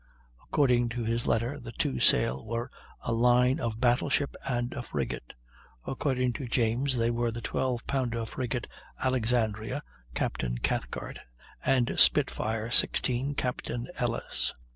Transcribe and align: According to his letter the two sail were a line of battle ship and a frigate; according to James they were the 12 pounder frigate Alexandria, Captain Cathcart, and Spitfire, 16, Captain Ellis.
According 0.41 0.89
to 0.97 1.03
his 1.03 1.27
letter 1.27 1.59
the 1.59 1.73
two 1.73 1.99
sail 1.99 2.43
were 2.43 2.71
a 3.01 3.11
line 3.13 3.59
of 3.59 3.79
battle 3.79 4.09
ship 4.09 4.35
and 4.47 4.73
a 4.73 4.81
frigate; 4.81 5.33
according 5.85 6.33
to 6.33 6.47
James 6.47 6.97
they 6.97 7.11
were 7.11 7.29
the 7.29 7.39
12 7.39 7.85
pounder 7.85 8.25
frigate 8.25 8.65
Alexandria, 9.03 9.83
Captain 10.15 10.57
Cathcart, 10.57 11.19
and 11.63 11.99
Spitfire, 11.99 12.71
16, 12.71 13.35
Captain 13.35 13.85
Ellis. 13.99 14.55